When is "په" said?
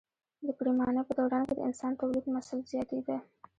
1.07-1.13